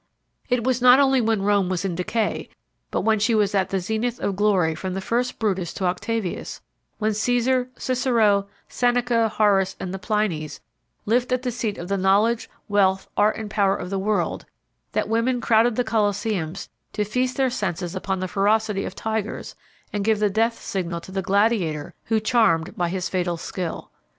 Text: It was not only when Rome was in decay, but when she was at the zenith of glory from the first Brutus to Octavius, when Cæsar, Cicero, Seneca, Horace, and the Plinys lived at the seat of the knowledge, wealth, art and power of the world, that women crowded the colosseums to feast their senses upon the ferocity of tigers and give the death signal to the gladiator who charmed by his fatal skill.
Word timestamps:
It 0.49 0.63
was 0.63 0.81
not 0.81 0.99
only 0.99 1.21
when 1.21 1.43
Rome 1.43 1.69
was 1.69 1.85
in 1.85 1.93
decay, 1.93 2.49
but 2.89 3.01
when 3.01 3.19
she 3.19 3.35
was 3.35 3.53
at 3.53 3.69
the 3.69 3.79
zenith 3.79 4.19
of 4.19 4.35
glory 4.35 4.73
from 4.73 4.95
the 4.95 4.99
first 4.99 5.37
Brutus 5.37 5.73
to 5.75 5.85
Octavius, 5.85 6.59
when 6.97 7.11
Cæsar, 7.11 7.67
Cicero, 7.77 8.47
Seneca, 8.67 9.29
Horace, 9.29 9.75
and 9.79 9.93
the 9.93 9.99
Plinys 9.99 10.59
lived 11.05 11.31
at 11.31 11.43
the 11.43 11.51
seat 11.51 11.77
of 11.77 11.87
the 11.87 11.97
knowledge, 11.99 12.49
wealth, 12.67 13.07
art 13.15 13.35
and 13.37 13.47
power 13.47 13.75
of 13.77 13.91
the 13.91 13.99
world, 13.99 14.43
that 14.93 15.07
women 15.07 15.39
crowded 15.39 15.75
the 15.75 15.83
colosseums 15.83 16.67
to 16.93 17.03
feast 17.05 17.37
their 17.37 17.51
senses 17.51 17.93
upon 17.93 18.19
the 18.21 18.27
ferocity 18.27 18.85
of 18.85 18.95
tigers 18.95 19.53
and 19.93 20.03
give 20.03 20.17
the 20.17 20.31
death 20.31 20.59
signal 20.59 20.99
to 21.01 21.11
the 21.11 21.21
gladiator 21.21 21.93
who 22.05 22.19
charmed 22.19 22.75
by 22.75 22.89
his 22.89 23.07
fatal 23.07 23.37
skill. 23.37 23.91